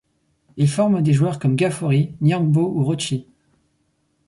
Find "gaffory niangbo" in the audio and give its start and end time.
1.55-2.71